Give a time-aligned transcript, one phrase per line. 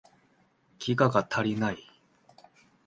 [0.79, 1.77] ギガが足りない